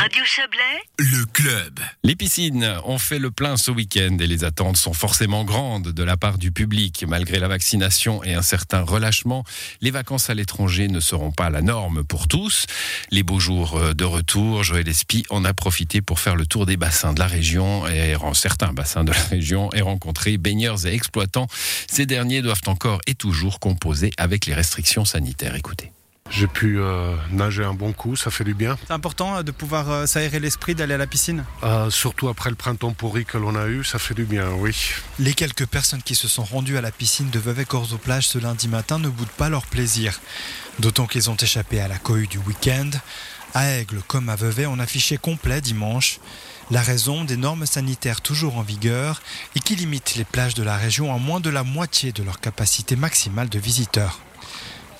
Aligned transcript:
Radio 0.00 0.24
Chablais, 0.24 0.80
le 0.96 1.26
club. 1.26 1.78
Les 2.04 2.16
piscines 2.16 2.64
ont 2.86 2.96
fait 2.96 3.18
le 3.18 3.30
plein 3.30 3.58
ce 3.58 3.70
week-end 3.70 4.16
et 4.18 4.26
les 4.26 4.44
attentes 4.44 4.78
sont 4.78 4.94
forcément 4.94 5.44
grandes 5.44 5.88
de 5.88 6.02
la 6.02 6.16
part 6.16 6.38
du 6.38 6.52
public. 6.52 7.04
Malgré 7.06 7.38
la 7.38 7.48
vaccination 7.48 8.24
et 8.24 8.32
un 8.32 8.40
certain 8.40 8.80
relâchement, 8.80 9.44
les 9.82 9.90
vacances 9.90 10.30
à 10.30 10.34
l'étranger 10.34 10.88
ne 10.88 11.00
seront 11.00 11.32
pas 11.32 11.50
la 11.50 11.60
norme 11.60 12.02
pour 12.02 12.28
tous. 12.28 12.64
Les 13.10 13.22
beaux 13.22 13.40
jours 13.40 13.78
de 13.94 14.04
retour, 14.04 14.64
Joël 14.64 14.88
Espy 14.88 15.26
en 15.28 15.44
a 15.44 15.52
profité 15.52 16.00
pour 16.00 16.18
faire 16.18 16.34
le 16.34 16.46
tour 16.46 16.64
des 16.64 16.78
bassins 16.78 17.12
de 17.12 17.18
la 17.18 17.26
région 17.26 17.86
et 17.86 18.16
certains 18.32 18.72
bassins 18.72 19.04
de 19.04 19.12
la 19.12 19.22
région 19.24 19.68
et 19.74 19.82
rencontrer 19.82 20.38
baigneurs 20.38 20.86
et 20.86 20.94
exploitants. 20.94 21.46
Ces 21.90 22.06
derniers 22.06 22.40
doivent 22.40 22.62
encore 22.68 23.02
et 23.06 23.14
toujours 23.14 23.60
composer 23.60 24.12
avec 24.16 24.46
les 24.46 24.54
restrictions 24.54 25.04
sanitaires. 25.04 25.56
Écoutez. 25.56 25.92
J'ai 26.30 26.46
pu 26.46 26.78
euh, 26.78 27.16
nager 27.32 27.64
un 27.64 27.74
bon 27.74 27.92
coup, 27.92 28.14
ça 28.14 28.30
fait 28.30 28.44
du 28.44 28.54
bien. 28.54 28.78
C'est 28.86 28.92
important 28.92 29.36
euh, 29.36 29.42
de 29.42 29.50
pouvoir 29.50 29.90
euh, 29.90 30.06
s'aérer 30.06 30.38
l'esprit, 30.38 30.76
d'aller 30.76 30.94
à 30.94 30.98
la 30.98 31.08
piscine? 31.08 31.44
Euh, 31.64 31.90
surtout 31.90 32.28
après 32.28 32.50
le 32.50 32.56
printemps 32.56 32.92
pourri 32.92 33.24
que 33.24 33.36
l'on 33.36 33.56
a 33.56 33.66
eu, 33.66 33.82
ça 33.82 33.98
fait 33.98 34.14
du 34.14 34.24
bien, 34.24 34.48
oui. 34.58 34.92
Les 35.18 35.34
quelques 35.34 35.66
personnes 35.66 36.02
qui 36.02 36.14
se 36.14 36.28
sont 36.28 36.44
rendues 36.44 36.78
à 36.78 36.80
la 36.80 36.92
piscine 36.92 37.30
de 37.30 37.38
Vevey-Corse-aux-Plages 37.40 38.28
ce 38.28 38.38
lundi 38.38 38.68
matin 38.68 39.00
ne 39.00 39.08
boudent 39.08 39.28
pas 39.36 39.48
leur 39.48 39.66
plaisir. 39.66 40.20
D'autant 40.78 41.06
qu'ils 41.06 41.30
ont 41.30 41.36
échappé 41.36 41.80
à 41.80 41.88
la 41.88 41.98
cohue 41.98 42.28
du 42.28 42.38
week-end. 42.38 42.90
À 43.52 43.68
Aigle 43.68 44.00
comme 44.06 44.28
à 44.28 44.36
Vevey, 44.36 44.66
on 44.66 44.78
affichait 44.78 45.16
complet 45.16 45.60
dimanche. 45.60 46.20
La 46.70 46.80
raison 46.80 47.24
des 47.24 47.36
normes 47.36 47.66
sanitaires 47.66 48.20
toujours 48.20 48.56
en 48.56 48.62
vigueur 48.62 49.20
et 49.56 49.60
qui 49.60 49.74
limitent 49.74 50.14
les 50.14 50.24
plages 50.24 50.54
de 50.54 50.62
la 50.62 50.76
région 50.76 51.12
à 51.12 51.18
moins 51.18 51.40
de 51.40 51.50
la 51.50 51.64
moitié 51.64 52.12
de 52.12 52.22
leur 52.22 52.38
capacité 52.38 52.94
maximale 52.94 53.48
de 53.48 53.58
visiteurs. 53.58 54.20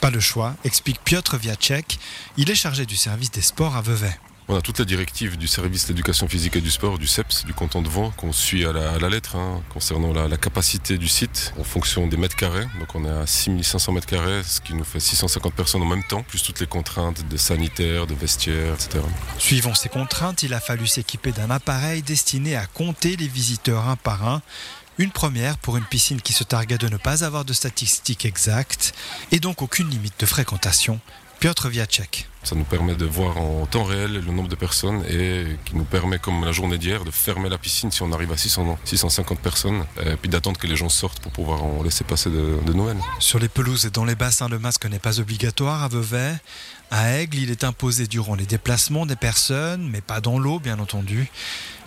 Pas 0.00 0.10
le 0.10 0.20
choix, 0.20 0.54
explique 0.64 1.00
Piotr 1.04 1.36
Viacek. 1.36 1.98
Il 2.36 2.50
est 2.50 2.54
chargé 2.54 2.86
du 2.86 2.96
service 2.96 3.30
des 3.32 3.42
sports 3.42 3.74
à 3.76 3.82
Vevey. 3.82 4.16
On 4.50 4.56
a 4.56 4.62
toute 4.62 4.78
la 4.78 4.86
directive 4.86 5.36
du 5.36 5.46
service 5.46 5.86
d'éducation 5.86 6.26
physique 6.26 6.56
et 6.56 6.62
du 6.62 6.70
sport, 6.70 6.98
du 6.98 7.06
CEPS, 7.06 7.44
du 7.44 7.52
canton 7.52 7.82
de 7.82 7.88
Vaud, 7.88 8.10
qu'on 8.16 8.32
suit 8.32 8.64
à 8.64 8.72
la, 8.72 8.92
à 8.92 8.98
la 8.98 9.10
lettre, 9.10 9.36
hein, 9.36 9.60
concernant 9.68 10.14
la, 10.14 10.26
la 10.26 10.38
capacité 10.38 10.96
du 10.96 11.06
site 11.06 11.52
en 11.60 11.64
fonction 11.64 12.06
des 12.06 12.16
mètres 12.16 12.36
carrés. 12.36 12.66
Donc 12.78 12.94
on 12.94 13.04
est 13.04 13.10
à 13.10 13.26
6500 13.26 13.92
mètres 13.92 14.06
carrés, 14.06 14.42
ce 14.44 14.62
qui 14.62 14.72
nous 14.72 14.84
fait 14.84 15.00
650 15.00 15.52
personnes 15.52 15.82
en 15.82 15.86
même 15.86 16.04
temps, 16.04 16.22
plus 16.22 16.42
toutes 16.42 16.60
les 16.60 16.66
contraintes 16.66 17.28
de 17.28 17.36
sanitaire, 17.36 18.06
de 18.06 18.14
vestiaire, 18.14 18.72
etc. 18.72 19.04
Suivant 19.36 19.74
ces 19.74 19.90
contraintes, 19.90 20.42
il 20.42 20.54
a 20.54 20.60
fallu 20.60 20.86
s'équiper 20.86 21.32
d'un 21.32 21.50
appareil 21.50 22.00
destiné 22.00 22.56
à 22.56 22.64
compter 22.66 23.16
les 23.16 23.28
visiteurs 23.28 23.86
un 23.86 23.96
par 23.96 24.26
un. 24.26 24.40
Une 24.98 25.12
première 25.12 25.58
pour 25.58 25.76
une 25.76 25.84
piscine 25.84 26.20
qui 26.20 26.32
se 26.32 26.42
targuait 26.42 26.76
de 26.76 26.88
ne 26.88 26.96
pas 26.96 27.22
avoir 27.22 27.44
de 27.44 27.52
statistiques 27.52 28.24
exactes 28.24 28.94
et 29.30 29.38
donc 29.38 29.62
aucune 29.62 29.88
limite 29.88 30.18
de 30.18 30.26
fréquentation. 30.26 30.98
Piotr 31.38 31.68
Viacek. 31.68 32.28
Ça 32.42 32.56
nous 32.56 32.64
permet 32.64 32.96
de 32.96 33.04
voir 33.04 33.38
en 33.38 33.64
temps 33.66 33.84
réel 33.84 34.14
le 34.14 34.32
nombre 34.32 34.48
de 34.48 34.56
personnes 34.56 35.04
et 35.08 35.56
qui 35.64 35.76
nous 35.76 35.84
permet, 35.84 36.18
comme 36.18 36.44
la 36.44 36.50
journée 36.50 36.78
d'hier, 36.78 37.04
de 37.04 37.12
fermer 37.12 37.48
la 37.48 37.58
piscine 37.58 37.92
si 37.92 38.02
on 38.02 38.10
arrive 38.10 38.32
à 38.32 38.36
600, 38.36 38.76
650 38.84 39.38
personnes, 39.38 39.84
et 40.04 40.16
puis 40.16 40.28
d'attendre 40.28 40.58
que 40.58 40.66
les 40.66 40.74
gens 40.74 40.88
sortent 40.88 41.20
pour 41.20 41.30
pouvoir 41.30 41.62
en 41.62 41.82
laisser 41.84 42.02
passer 42.02 42.30
de, 42.30 42.58
de 42.66 42.72
Noël. 42.72 42.96
Sur 43.20 43.38
les 43.38 43.48
pelouses 43.48 43.86
et 43.86 43.90
dans 43.90 44.04
les 44.04 44.16
bassins, 44.16 44.48
le 44.48 44.58
masque 44.58 44.86
n'est 44.86 44.98
pas 44.98 45.20
obligatoire 45.20 45.84
à 45.84 45.88
Vevey. 45.88 46.34
À 46.90 47.12
Aigle, 47.12 47.38
il 47.38 47.50
est 47.50 47.62
imposé 47.62 48.08
durant 48.08 48.34
les 48.34 48.46
déplacements 48.46 49.06
des 49.06 49.16
personnes, 49.16 49.88
mais 49.88 50.00
pas 50.00 50.20
dans 50.20 50.40
l'eau, 50.40 50.58
bien 50.58 50.80
entendu. 50.80 51.30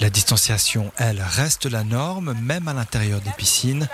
La 0.00 0.10
distanciation, 0.10 0.92
elle, 0.96 1.20
reste 1.20 1.66
la 1.66 1.82
norme, 1.82 2.32
même 2.40 2.68
à 2.68 2.72
l'intérieur 2.72 3.20
des 3.20 3.32
piscines. 3.32 3.88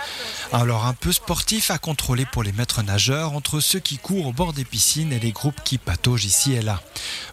Alors 0.53 0.85
un 0.85 0.93
peu 0.93 1.11
sportif 1.11 1.71
à 1.71 1.79
contrôler 1.79 2.27
pour 2.31 2.43
les 2.43 2.51
maîtres 2.51 2.83
nageurs 2.83 3.33
entre 3.33 3.59
ceux 3.59 3.79
qui 3.79 3.97
courent 3.97 4.27
au 4.27 4.31
bord 4.31 4.53
des 4.53 4.65
piscines 4.65 5.11
et 5.11 5.19
les 5.19 5.31
groupes 5.31 5.61
qui 5.63 5.79
pataugent 5.79 6.25
ici 6.25 6.53
et 6.53 6.61
là. 6.61 6.79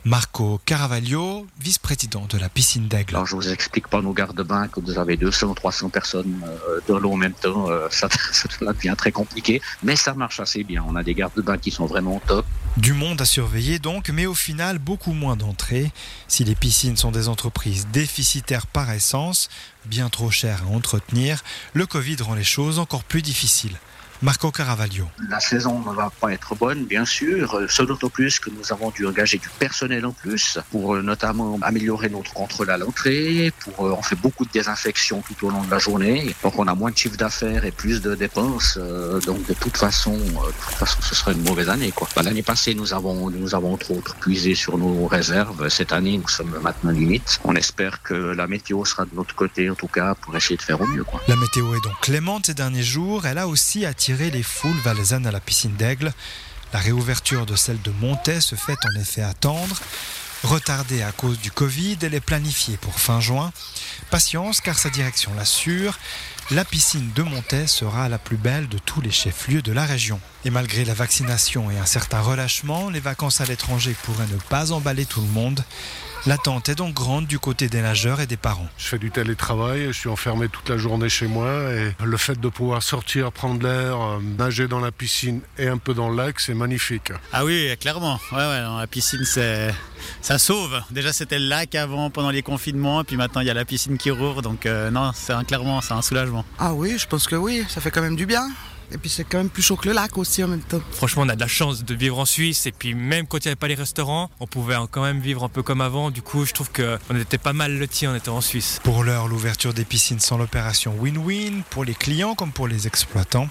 Marco 0.07 0.59
Caravaglio, 0.65 1.47
vice-président 1.61 2.27
de 2.31 2.39
la 2.39 2.49
piscine 2.49 2.89
d'Aigle. 2.89 3.15
Alors 3.15 3.27
je 3.27 3.37
vous 3.37 3.51
explique 3.51 3.89
pas 3.89 4.01
nos 4.01 4.15
gardes-bains 4.15 4.69
que 4.69 4.81
vous 4.81 4.99
avez 4.99 5.19
200 5.19 5.49
ou 5.49 5.55
300 5.55 5.91
personnes 5.91 6.41
euh, 6.47 6.81
dans 6.89 6.99
l'eau 6.99 7.13
en 7.13 7.17
même 7.17 7.35
temps, 7.35 7.69
euh, 7.69 7.89
ça, 7.91 8.09
ça 8.33 8.49
devient 8.73 8.95
très 8.97 9.13
compliqué, 9.13 9.61
mais 9.83 9.97
ça 9.97 10.15
marche 10.15 10.41
assez 10.41 10.65
bien. 10.65 10.83
On 10.89 10.97
a 10.97 11.03
des 11.03 11.15
gardes-bains 11.15 11.59
qui 11.59 11.71
sont 11.71 11.85
vraiment 11.85 12.23
top. 12.27 12.47
Du 12.79 12.95
monde 12.95 13.21
à 13.21 13.27
surveiller 13.27 13.79
donc, 13.79 14.09
mais 14.09 14.25
au 14.25 14.35
final 14.35 14.79
beaucoup 14.79 15.13
moins 15.13 15.37
d'entrées. 15.37 15.93
Si 16.27 16.43
les 16.43 16.55
piscines 16.55 16.97
sont 16.97 17.13
des 17.13 17.29
entreprises 17.29 17.87
déficitaires 17.93 18.67
par 18.67 18.91
essence, 18.91 19.51
bien 19.85 20.09
trop 20.09 20.31
chères 20.31 20.63
à 20.63 20.75
entretenir, 20.75 21.45
le 21.75 21.87
Covid 21.87 22.17
rend 22.23 22.35
les 22.35 22.45
choses 22.45 22.79
encore 22.79 23.05
plus 23.05 23.21
difficiles. 23.21 23.77
Marco 24.23 24.53
Caravaglio. 24.53 25.09
La 25.29 25.41
saison 25.41 25.81
ne 25.81 25.93
va 25.97 26.13
pas 26.21 26.33
être 26.33 26.55
bonne, 26.55 26.85
bien 26.85 27.05
sûr, 27.05 27.61
ce 27.69 27.83
d'autant 27.83 28.09
plus 28.09 28.39
que 28.39 28.51
nous 28.51 28.73
avons 28.73 28.91
dû 28.91 29.05
engager 29.05 29.37
du 29.37 29.49
personnel 29.59 30.07
en 30.07 30.13
plus 30.13 30.61
pour 30.71 30.95
euh, 30.95 31.03
notamment 31.03 31.59
améliorer 31.61 32.09
notre 32.09 32.33
contrôle 32.33 32.71
à 32.71 32.79
l'entrée, 32.79 33.53
pour 33.59 33.85
euh, 33.85 33.97
on 33.99 34.03
fait 34.03 34.15
beaucoup 34.15 34.45
de 34.45 34.51
désinfection 34.53 35.23
tout 35.23 35.49
au 35.49 35.51
long 35.51 35.65
de 35.65 35.71
la 35.73 35.81
journée, 35.81 36.37
donc 36.45 36.57
on 36.57 36.69
a 36.69 36.75
moins 36.77 36.93
de 36.93 36.97
chiffre 36.97 37.17
d'affaires 37.17 37.65
et 37.65 37.73
plus 37.73 38.01
de 38.01 38.15
dépenses, 38.15 38.79
euh, 38.81 39.19
donc 39.23 39.45
de 39.45 39.55
toute 39.55 39.77
façon, 39.77 40.17
de 40.17 40.53
toute 40.67 40.75
façon, 40.77 40.99
ce 41.03 41.17
serait 41.17 41.33
une 41.33 41.43
mauvaise 41.43 41.69
année 41.69 41.91
quoi. 41.91 42.09
Bah, 42.15 42.23
L'année 42.23 42.45
passée, 42.45 42.77
nous 42.77 42.95
avons 42.95 43.29
nous 43.29 43.57
avons 43.57 43.75
entre 43.75 43.91
autres 43.91 44.15
puisé 44.15 44.55
sur 44.55 44.79
nos 44.79 45.09
réserves. 45.09 45.69
Cette 45.69 45.93
année, 45.93 46.19
nous 46.19 46.29
sommes 46.29 46.57
maintenant 46.63 46.93
limite. 46.93 47.41
On 47.43 47.57
espère 47.57 48.03
que 48.03 48.15
la 48.15 48.47
météo 48.47 48.85
sera 48.85 49.05
de 49.05 49.15
notre 49.17 49.35
côté 49.35 49.69
en 49.69 49.75
tout 49.75 49.89
cas 49.89 50.15
pour 50.15 50.37
essayer 50.37 50.57
de 50.57 50.63
faire 50.63 50.81
au 50.81 50.87
mieux 50.87 51.03
quoi. 51.03 51.21
La 51.27 51.35
météo 51.35 51.75
est 51.75 51.83
donc 51.83 51.99
clémente 52.01 52.47
ces 52.47 52.55
derniers 52.55 52.85
jours. 52.85 53.27
Elle 53.27 53.39
a 53.39 53.49
aussi 53.49 53.85
attiré 53.85 54.12
les 54.17 54.43
foules 54.43 54.79
valaisannes 54.85 55.27
à 55.27 55.33
la 55.33 55.41
piscine 55.41 55.75
d'Aigle. 55.75 56.13
La 56.73 56.81
réouverture 56.81 57.47
de 57.47 57.57
celle 57.57 57.81
de 57.83 57.91
Montet 57.91 58.41
se 58.41 58.55
fait 58.55 58.77
en 58.85 59.01
effet 59.01 59.23
attendre. 59.23 59.77
Retardée 60.43 61.03
à 61.03 61.13
cause 61.13 61.39
du 61.39 61.51
Covid, 61.51 61.99
elle 62.03 62.15
est 62.15 62.21
planifiée 62.21 62.77
pour 62.77 62.99
fin 62.99 63.21
juin. 63.21 63.53
Patience, 64.11 64.61
car 64.61 64.79
sa 64.79 64.91
direction 64.91 65.33
l'assure, 65.35 65.99
la 66.51 66.65
piscine 66.65 67.11
de 67.15 67.23
Montet 67.23 67.67
sera 67.67 68.09
la 68.09 68.19
plus 68.19 68.37
belle 68.37 68.69
de 68.69 68.79
tous 68.79 69.01
les 69.01 69.13
chefs-lieux 69.13 69.63
de 69.63 69.73
la 69.73 69.87
région. 69.87 70.21
Et 70.45 70.51
malgré 70.51 70.85
la 70.85 70.95
vaccination 70.95 71.71
et 71.71 71.79
un 71.79 71.87
certain 71.87 72.21
relâchement, 72.21 72.91
les 72.91 72.99
vacances 73.01 73.41
à 73.41 73.45
l'étranger 73.45 73.95
pourraient 74.03 74.27
ne 74.27 74.39
pas 74.49 74.73
emballer 74.73 75.07
tout 75.07 75.21
le 75.21 75.29
monde. 75.29 75.65
L'attente 76.25 76.69
est 76.69 76.77
donc 76.77 76.95
grande 76.95 77.27
du 77.27 77.41
côté 77.41 77.69
des 77.69 77.81
nageurs 77.81 78.21
et 78.21 78.27
des 78.29 78.37
parents. 78.37 78.69
Je 78.79 78.87
fais 78.87 78.99
du 78.99 79.11
télétravail, 79.11 79.87
je 79.89 79.93
suis 79.93 80.09
enfermé 80.09 80.49
toute 80.49 80.69
la 80.69 80.79
journée 80.79 81.09
chez 81.09 81.27
moi 81.27 81.73
et 81.73 81.95
le 82.05 82.17
fait 82.17 82.39
de 82.41 82.49
pouvoir 82.49 82.81
sortir, 82.83 83.33
prendre 83.33 83.61
l'air, 83.63 84.01
euh, 84.01 84.19
nager 84.39 84.69
dans 84.69 84.79
la 84.79 84.93
piscine 84.93 85.41
et 85.59 85.67
un 85.67 85.79
peu 85.79 85.95
dans 85.95 86.11
le 86.11 86.17
lac, 86.17 86.39
c'est 86.39 86.55
magnifique. 86.55 87.13
Ah 87.33 87.45
oui, 87.45 87.69
clairement. 87.81 88.21
Ouais, 88.31 88.39
ouais, 88.39 88.61
la 88.61 88.87
piscine, 88.89 89.25
c'est 89.25 89.75
ça 90.21 90.39
sauve. 90.39 90.81
Déjà, 90.93 91.13
c'était 91.13 91.41
le 91.41 91.47
lac 91.47 91.75
avant, 91.75 92.09
pendant 92.11 92.31
les 92.31 92.43
confinements, 92.43 93.03
puis 93.03 93.17
maintenant 93.17 93.41
il 93.41 93.49
y 93.49 93.51
a 93.51 93.55
la 93.55 93.65
piscine 93.65 93.99
qui 93.99 94.13
rouvre, 94.13 94.43
donc 94.43 94.67
euh, 94.67 94.93
non, 94.93 95.11
c'est 95.15 95.33
un, 95.33 95.43
clairement, 95.43 95.81
c'est 95.81 95.95
un 95.95 96.03
soulagement. 96.03 96.45
Ah 96.59 96.73
oui, 96.73 96.99
je 96.99 97.07
pense 97.09 97.27
que 97.27 97.35
oui, 97.35 97.65
ça 97.69 97.81
fait 97.81 97.91
quand 97.91 98.03
même 98.03 98.17
du 98.17 98.27
bien. 98.27 98.49
Et 98.93 98.99
puis 98.99 99.09
c'est 99.09 99.25
quand 99.25 99.39
même 99.39 99.49
plus 99.49 99.63
chaud 99.63 99.77
que 99.77 99.89
le 99.89 99.95
lac 99.95 100.19
aussi 100.19 100.45
en 100.45 100.49
même 100.49 100.61
temps. 100.61 100.81
Franchement, 100.93 101.23
on 101.25 101.29
a 101.29 101.35
de 101.35 101.41
la 101.41 101.47
chance 101.47 101.85
de 101.85 101.95
vivre 101.95 102.19
en 102.19 102.27
Suisse 102.27 102.67
et 102.67 102.73
puis 102.73 102.95
même 102.95 103.27
quand 103.27 103.39
il 103.39 103.49
n'y 103.49 103.49
avait 103.49 103.57
pas 103.57 103.69
les 103.69 103.75
restaurants, 103.75 104.31
on 104.39 104.47
pouvait 104.47 104.77
quand 104.91 105.03
même 105.03 105.21
vivre 105.21 105.45
un 105.45 105.49
peu 105.49 105.63
comme 105.63 105.81
avant. 105.81 106.11
Du 106.11 106.23
coup, 106.23 106.45
je 106.45 106.53
trouve 106.53 106.71
qu'on 106.71 107.17
était 107.17 107.39
pas 107.39 107.53
mal 107.53 107.79
lotis 107.79 108.07
en 108.07 108.15
étant 108.15 108.37
en 108.37 108.41
Suisse. 108.41 108.81
Pour 108.83 109.05
l'heure, 109.05 109.29
l'ouverture 109.29 109.73
des 109.73 109.85
piscines 109.85 110.21
sans 110.21 110.37
l'opération 110.37 110.95
win-win 110.99 111.63
pour 111.71 111.85
les 111.85 111.95
clients 111.95 112.35
comme 112.35 112.53
pour 112.53 112.69
les 112.69 112.87
exploitants. 112.87 113.49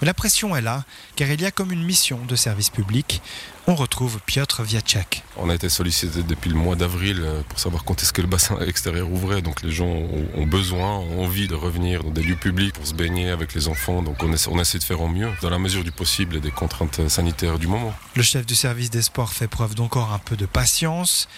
Mais 0.00 0.06
la 0.06 0.14
pression 0.14 0.54
est 0.56 0.62
là, 0.62 0.84
car 1.16 1.28
il 1.28 1.40
y 1.40 1.46
a 1.46 1.50
comme 1.50 1.72
une 1.72 1.82
mission 1.82 2.20
de 2.26 2.36
service 2.36 2.70
public. 2.70 3.22
On 3.68 3.76
retrouve 3.76 4.18
Piotr 4.26 4.64
Viacek. 4.64 5.22
On 5.36 5.48
a 5.48 5.54
été 5.54 5.68
sollicité 5.68 6.24
depuis 6.24 6.50
le 6.50 6.56
mois 6.56 6.74
d'avril 6.74 7.20
euh, 7.22 7.42
pour 7.48 7.60
savoir 7.60 7.84
quand 7.84 8.02
est-ce 8.02 8.12
que 8.12 8.20
le 8.20 8.26
bassin 8.26 8.58
extérieur 8.66 9.08
ouvrait. 9.08 9.40
Donc 9.40 9.62
les 9.62 9.70
gens 9.70 9.86
ont, 9.86 10.26
ont 10.34 10.46
besoin, 10.46 10.98
ont 10.98 11.22
envie 11.24 11.46
de 11.46 11.54
revenir 11.54 12.02
dans 12.02 12.10
des 12.10 12.24
lieux 12.24 12.36
publics 12.36 12.74
pour 12.74 12.84
se 12.84 12.94
baigner 12.94 13.30
avec 13.30 13.54
les 13.54 13.68
enfants. 13.68 14.02
Donc 14.02 14.16
on 14.24 14.32
essaie, 14.32 14.50
on 14.50 14.58
essaie 14.58 14.80
faire 14.84 15.00
au 15.00 15.08
mieux, 15.08 15.30
dans 15.40 15.50
la 15.50 15.58
mesure 15.58 15.84
du 15.84 15.92
possible 15.92 16.36
et 16.36 16.40
des 16.40 16.50
contraintes 16.50 17.08
sanitaires 17.08 17.58
du 17.58 17.66
moment. 17.66 17.94
Le 18.14 18.22
chef 18.22 18.46
du 18.46 18.54
service 18.54 18.90
des 18.90 19.02
sports 19.02 19.32
fait 19.32 19.48
preuve 19.48 19.74
d'encore 19.74 20.12
un 20.12 20.18
peu 20.18 20.36
de 20.36 20.46
patience, 20.46 21.28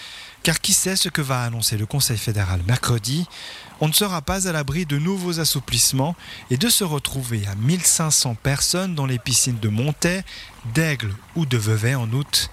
car 0.42 0.60
qui 0.60 0.74
sait 0.74 0.94
ce 0.94 1.08
que 1.08 1.22
va 1.22 1.42
annoncer 1.42 1.78
le 1.78 1.86
Conseil 1.86 2.18
fédéral 2.18 2.60
mercredi? 2.68 3.26
On 3.80 3.88
ne 3.88 3.92
sera 3.92 4.22
pas 4.22 4.46
à 4.46 4.52
l'abri 4.52 4.84
de 4.86 4.98
nouveaux 4.98 5.40
assouplissements 5.40 6.14
et 6.50 6.58
de 6.58 6.68
se 6.68 6.84
retrouver 6.84 7.46
à 7.46 7.54
1500 7.54 8.36
personnes 8.42 8.94
dans 8.94 9.06
les 9.06 9.18
piscines 9.18 9.58
de 9.58 9.68
Montet, 9.68 10.22
d'Aigle 10.74 11.14
ou 11.34 11.46
de 11.46 11.56
Vevey 11.56 11.94
en 11.94 12.10
août. 12.12 12.50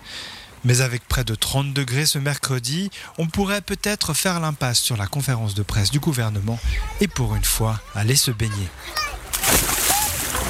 Mais 0.63 0.81
avec 0.81 1.07
près 1.07 1.23
de 1.23 1.35
30 1.35 1.73
degrés 1.73 2.05
ce 2.05 2.19
mercredi, 2.19 2.89
on 3.17 3.27
pourrait 3.27 3.61
peut-être 3.61 4.13
faire 4.13 4.39
l'impasse 4.39 4.79
sur 4.79 4.95
la 4.95 5.07
conférence 5.07 5.53
de 5.53 5.63
presse 5.63 5.91
du 5.91 5.99
gouvernement 5.99 6.59
et 7.01 7.07
pour 7.07 7.35
une 7.35 7.43
fois 7.43 7.79
aller 7.93 8.15
se 8.15 8.31
baigner. 8.31 8.69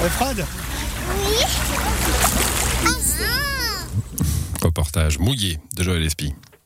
Fred 0.09 0.45
Reportage 4.63 5.19
mouillé 5.19 5.59
de 5.75 5.83
Joël 5.83 6.03
Espy. 6.03 6.33